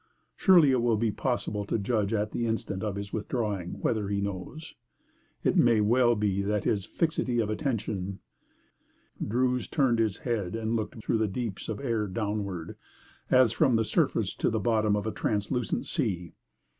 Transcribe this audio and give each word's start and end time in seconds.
Surely 0.35 0.71
it 0.71 0.81
will 0.81 0.97
be 0.97 1.11
possible 1.11 1.63
to 1.63 1.77
judge 1.77 2.11
at 2.11 2.31
the 2.31 2.47
instant 2.47 2.81
of 2.81 2.95
his 2.95 3.13
withdrawing 3.13 3.73
whether 3.81 4.07
he 4.07 4.19
knows. 4.19 4.73
It 5.43 5.55
may 5.55 5.79
well 5.79 6.15
be 6.15 6.41
that 6.41 6.63
his 6.63 6.85
fixity 6.87 7.37
of 7.37 7.51
attention 7.51 8.17
Druse 9.23 9.67
turned 9.67 9.99
his 9.99 10.17
head 10.17 10.55
and 10.55 10.75
looked 10.75 11.03
through 11.03 11.19
the 11.19 11.27
deeps 11.27 11.69
of 11.69 11.79
air 11.79 12.07
downward 12.07 12.77
as 13.29 13.51
from 13.51 13.75
the 13.75 13.85
surface 13.85 14.35
of 14.43 14.51
the 14.53 14.59
bottom 14.59 14.95
of 14.95 15.05
a 15.05 15.11
translucent 15.11 15.85
sea. 15.85 16.33